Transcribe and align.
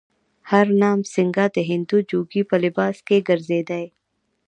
هرنام 0.49 0.99
سینګه 1.11 1.45
د 1.55 1.57
هندو 1.69 1.97
جوګي 2.09 2.41
په 2.49 2.55
لباس 2.63 2.95
کې 3.07 3.17
ګرځېدی. 3.27 3.85